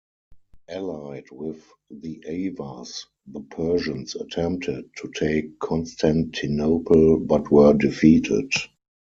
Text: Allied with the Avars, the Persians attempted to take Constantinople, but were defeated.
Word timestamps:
Allied 0.67 1.25
with 1.31 1.63
the 1.91 2.23
Avars, 2.27 3.05
the 3.27 3.41
Persians 3.41 4.15
attempted 4.15 4.89
to 4.95 5.11
take 5.13 5.59
Constantinople, 5.59 7.19
but 7.19 7.51
were 7.51 7.73
defeated. 7.75 8.51